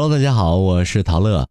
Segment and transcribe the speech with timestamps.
[0.00, 1.48] Hello，大家好，我是陶乐。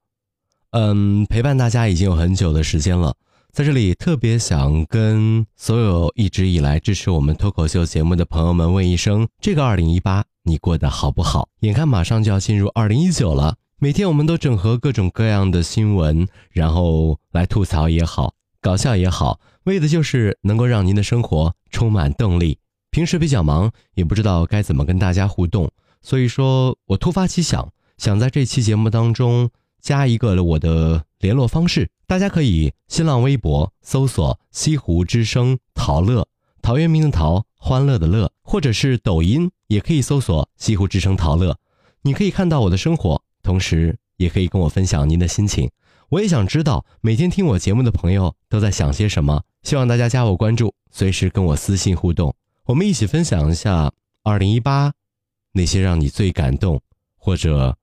[0.72, 3.14] 嗯，陪伴大家已经有很久的时间了，
[3.52, 11.50] 在这里特别想跟所有一直以来支持我们脱口秀节目的朋友们问一声：这个二零一八你过得好不好？
[11.60, 22.58] 眼看马上就要进入二零一九了，每天我们都整合各种各样的新闻，然后来吐槽也好，搞笑也好，为的就是能够让您的生活充满动力。
[22.92, 25.70] 平时比较忙，也不知道该怎么跟大家互动，
[26.02, 27.68] 所以说我突发奇想。
[27.98, 29.50] 想在这期节目当中
[29.82, 36.28] 加一个我的联络方式，大家可以新浪微博搜索“西湖之声陶乐”，
[36.62, 41.58] 陶渊明的陶，欢乐的乐，或者是抖音也可以搜索“西湖之声陶乐”，
[42.04, 45.72] 你可以看到我的生活，同时也可以跟我分享您的心情。
[46.10, 53.92] 我也想知道每天听我节目的朋友都在想些什么，希望大家加我关注，随时跟我私信互动，我们一起分享一下
[54.24, 54.92] 2018
[55.54, 56.80] 那些让你最感动
[57.18, 57.76] 或者。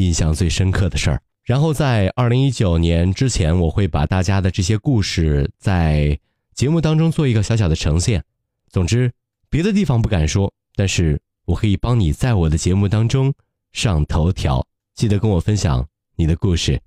[0.00, 6.18] 印象最深刻的事儿，然后在二零一九年之前，我会把大家的这些故事在
[6.54, 8.24] 节目当中做一个小小的呈现。
[8.70, 9.12] 总之，
[9.50, 13.34] 别的地方不敢说，但是我可以帮你在我的节目当中
[13.72, 14.66] 上头条。
[14.94, 16.80] 记得跟我分享你的故事，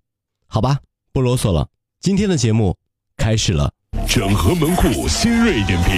[0.47, 0.79] 好吧？
[1.11, 1.69] 不啰嗦了，
[1.99, 2.75] 今天的节目
[3.15, 3.71] 开始了。
[4.07, 5.95] 整合门户新锐点评，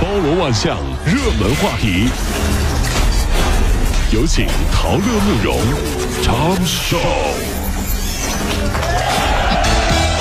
[0.00, 0.76] 包罗万象，
[1.06, 2.51] 热门话题。
[4.12, 5.56] 有请陶乐慕容
[6.22, 6.98] 长寿，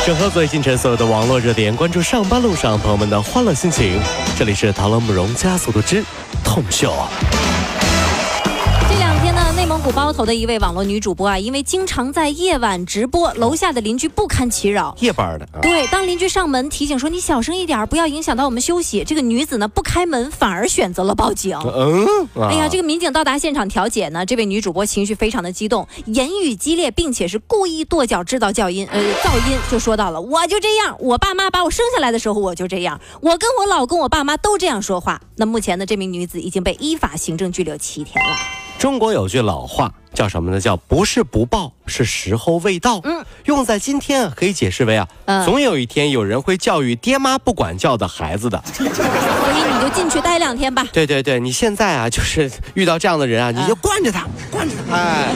[0.06, 4.00] 整合最近城所有的网络热点，关注上班路上朋友们的欢乐心情。
[4.40, 6.02] 这里是陶乐慕容加速度之
[6.42, 6.94] 痛秀。
[9.92, 14.96] 包头的一位网络女主播啊，因为经常在夜晚直播，楼下的邻居不堪其扰。
[15.00, 21.58] 夜班的，对，当邻居上门提醒说你小声一点，不要影响到我们休息，这个女子呢不开门，反而选择了报警。
[21.58, 35.22] 嗯，哎呀，这个民警到达现场调解呢，这位女主播情绪非常的激动，言语激烈，并且是故意跺脚制造噪音，呃，噪音就说到了，我就这样，我爸妈把我生下来的时候我就这样，我跟我老公、我爸妈都这样说话。
[35.36, 38.36] 那目前呢，这名女子已经被依法行政拘留七天了。
[38.82, 40.60] 中国有句老话叫什么呢？
[40.60, 43.00] 叫不是不报，是时候未到。
[43.04, 45.08] 嗯，用在今天可以解释为啊，
[45.46, 48.60] 总有一天有人会教育爹妈不管教的孩子的。
[48.74, 50.88] 所以你就进去待两天吧。
[50.92, 55.32] 对对对，你现在啊，就是遇到这样的人啊，你就惯着他，惯着他，哎，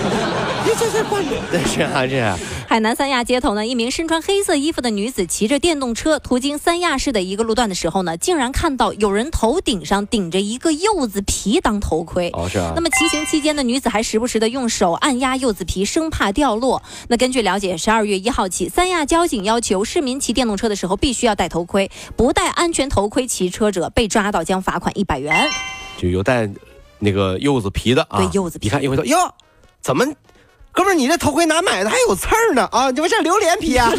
[0.66, 2.36] 你这是惯着，这是啊，这。
[2.68, 12.32] 海南三亚街头呢，一名身穿黑色衣服的女子骑着电动车途经三亚市的一个路段的时候呢，竟然看到有人头顶上顶着一个柚子皮当头盔。
[12.34, 12.74] 哦，是啊。
[12.76, 16.82] 那么骑行期间的女子还时不时的用手按压柚子皮，生怕掉落。
[17.10, 25.48] 那根据了解，十二月一号起，三亚交警要求市民骑电动车的时候必须要戴头盔，不戴安全头盔骑车者被抓到将罚款一百元。
[25.96, 26.50] 就有戴
[26.98, 28.66] 那个柚子皮的啊，对柚子皮。
[28.66, 29.16] 你看一回头，哟，
[29.80, 30.04] 怎么？
[30.76, 31.90] 哥们儿，你这头盔哪买的？
[31.90, 32.92] 还有刺儿呢啊！
[32.92, 33.90] 你不像榴莲皮啊？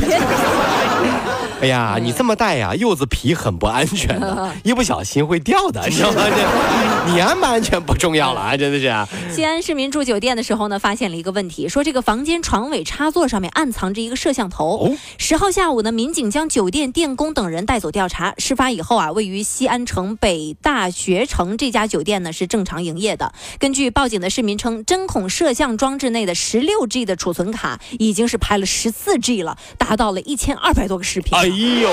[1.62, 6.22] 哎呀，你这么戴呀，柚子皮很不安全的， 一不小心会掉的， 知道吗？
[6.28, 9.34] 这你安不安全不重要了啊，真的是。
[9.34, 14.94] 西安市民住酒店的时候呢，发现了一个问题，说这个房间床尾插座上面暗藏着一个摄像头。
[15.16, 18.34] 十号下午呢，民警将酒店电工等人带走调查。
[18.36, 23.32] 事发以后啊，位于西安城北大学城这家酒店呢是正常营业的。
[23.58, 31.38] 根据报警的市民称，针孔摄像装置内的十六 G 的储存卡已经是拍了十四 G 了，达到了一千二百多个视频。
[31.38, 31.90] 哎呦！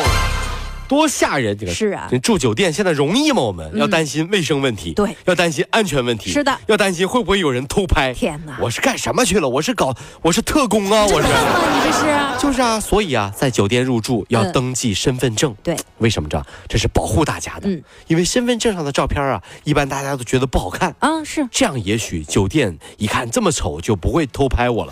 [0.86, 1.58] 多吓人！
[1.58, 3.42] 这个是啊，住酒店现在容易吗？
[3.42, 8.14] 我们要担心卫生问题，对，要担心安全问题，是的，要担心会不会有人偷拍。
[8.14, 8.58] 天哪！
[8.62, 9.50] 我是干什么去了？
[9.50, 11.06] 我是搞，我是特工啊！
[11.06, 11.28] 我是。
[11.28, 12.06] 你这是？
[12.38, 15.56] 就是啊，所以啊，在酒店入住要登记身份证。
[15.64, 16.46] 对，为什么这？
[16.68, 17.70] 这是保护大家的。
[17.70, 20.94] 嗯，因为身份证上的照片啊，一般大家都觉得不好看。
[21.00, 21.48] 啊，是。
[21.50, 24.92] 这样也许酒店一看这么丑，就不会偷拍我了。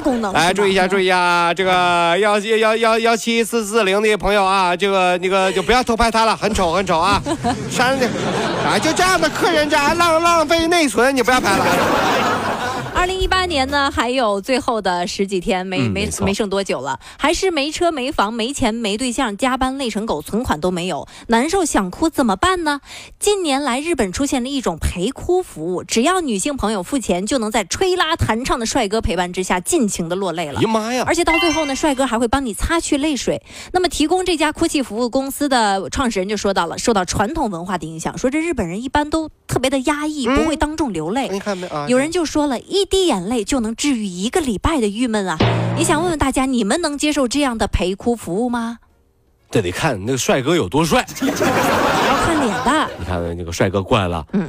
[0.00, 1.52] 功能来注意一下，注意啊！
[1.54, 7.22] 这个幺幺幺幺七四四零的朋友啊，这个那个就不要偷拍他了，很丑很丑啊！
[7.70, 8.08] 删了
[8.66, 11.64] 啊，就这样的客人家浪浪费内存，你不要拍了。
[13.04, 22.80] 二零一八年呢，还有最后的十几天，没没没剩多久了，还是没车没房没钱没对象，加班累成狗，存款都没有，难受想哭怎么办呢？
[23.18, 30.60] 近年来，日本出现了一种陪哭服务，只要女性朋友付钱，就能在吹拉弹唱的帅哥陪伴之下尽情的落泪了。
[30.60, 31.04] 哎呀妈呀！
[31.06, 33.42] 而且到最后呢，帅哥还会帮你擦去泪水。
[33.74, 41.28] 那么，提供这家哭泣服务公司的创始人就说到了，受到传统文化的影响，说这日本人一般都特别的压抑，不会当众流泪。
[41.28, 41.86] 你看没啊？
[41.90, 42.88] 有人就说了一。
[42.94, 45.36] 滴眼泪就能治愈一个礼拜的郁闷啊！
[45.76, 48.78] 你想问问大家，你们能接受这样的陪哭服务吗？
[49.50, 52.90] 这得看那个帅哥有多帅，要看脸的。
[52.96, 54.48] 你看那个帅哥过来了，嗯，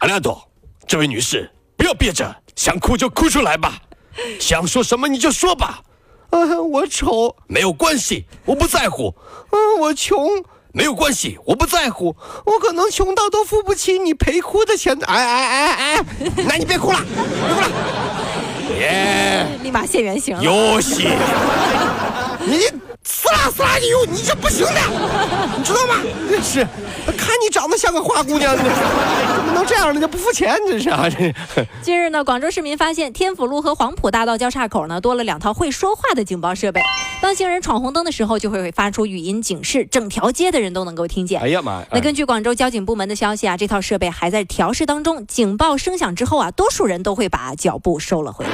[0.00, 0.38] 阿亮多，
[0.86, 3.80] 这位女士不要憋着，想哭就哭出来吧，
[4.38, 5.80] 想说什么你就说吧。
[6.28, 9.14] 啊，我丑没有关系，我不在乎。
[9.48, 10.28] 啊，我穷
[10.72, 12.14] 没有关系，我不在乎。
[12.44, 14.96] 我可能穷到都付不起你陪哭的钱。
[15.06, 16.04] 哎哎哎哎，
[16.46, 17.24] 那你别哭了，别
[17.54, 17.68] 哭了。
[18.78, 20.40] 耶，立马现原形。
[20.40, 21.08] 游戏，
[22.46, 22.87] 你。
[23.10, 24.80] 撕拉撕拉你哟，你这不行的，
[25.56, 25.94] 你知道吗？
[26.28, 26.60] 真是，
[27.16, 30.06] 看你长得像个花姑娘，怎么能这样呢？
[30.06, 31.08] 不付钱，这是啊！
[31.08, 31.34] 这。
[31.80, 36.82] 近日呢，广州市民发现天府路和黄埔大道交叉口呢多了两套会说话的警报设备，
[37.22, 41.40] 当行人闯红灯的时候，就会发出语音警示，整条街的人都能够听见。
[41.40, 41.82] 哎呀妈！
[41.90, 48.50] 那根据广州交警部门的消息啊，这套设备还在调试当中，警报声响之后啊，多数人都会把脚步收了回来。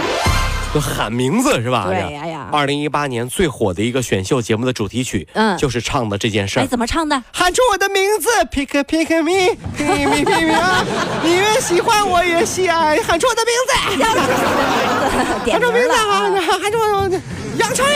[0.75, 1.85] 就喊名字是吧？
[1.87, 2.49] 对呀呀！
[2.51, 6.59] 二零一八年最火的一个选秀节目的主题曲，嗯，就是唱的这件事。
[6.59, 7.23] 哎，怎么唱的？
[7.33, 10.85] 喊出我的名字，pick pick me，pick me pick me 啊！
[11.23, 13.73] 你越喜欢我越喜爱，喊出我的名字，
[15.53, 16.27] 喊出名字啊！
[16.61, 17.09] 喊出我，
[17.57, 17.95] 杨丞琳，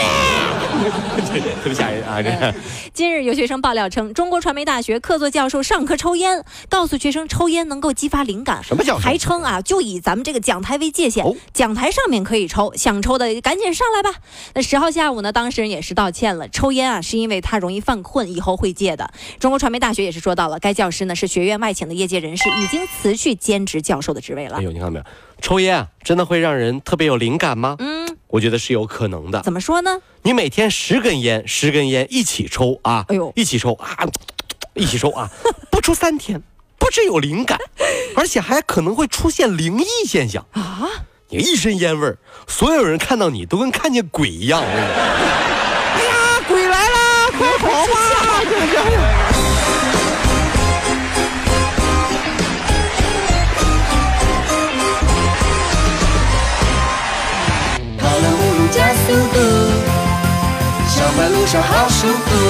[1.31, 2.21] 对对特别吓人啊！
[2.21, 2.53] 这。
[2.93, 8.63] 近日有学生爆料称，中国传媒大学客座教授上课抽烟，告诉学生抽烟能够激发灵感。
[8.63, 8.97] 什么叫？
[8.97, 12.73] 还称啊，就以咱们这个讲台为界限，讲台上面可以抽。
[12.75, 14.19] 想抽的赶紧上来吧。
[14.53, 16.47] 那十号下午呢，当事人也是道歉了。
[16.49, 19.11] 抽烟啊，是因为他容易犯困，以后会戒的。
[19.39, 24.57] 中国传媒大学也是说到了，该教师呢是学院外请的业界人士，已经辞去兼职教授的职位了。
[24.57, 25.05] 哎呦，你看到没有？
[25.41, 27.77] 抽烟啊，真的会让人特别有灵感吗？
[27.79, 27.98] 嗯，
[28.29, 29.41] 我觉得是有可能的。
[29.41, 29.99] 怎么说呢？
[30.23, 34.07] 你每天十根烟，十根烟一起抽啊，哎呦，一起抽啊，
[34.75, 35.29] 一起抽啊，
[35.71, 36.41] 不出三天，
[36.77, 37.59] 不只有灵感，
[38.15, 40.87] 而且还可能会出现灵异现象啊。
[41.29, 42.17] 你一身烟味儿，
[42.47, 44.63] 所有人看到你都跟看见鬼一样。
[44.63, 49.28] 哎呀，鬼来啦，快跑吧！
[62.01, 62.48] 跑了